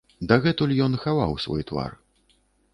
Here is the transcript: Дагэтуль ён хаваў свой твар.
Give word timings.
Дагэтуль 0.29 0.73
ён 0.87 0.97
хаваў 1.05 1.37
свой 1.45 1.61
твар. 1.73 1.91